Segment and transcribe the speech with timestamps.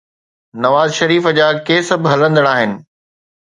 [0.63, 2.75] نواز شريف جا ڪيس به هلندڙ آهن.